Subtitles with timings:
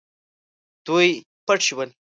[0.85, 1.07] دوی
[1.45, 1.89] پټ شول.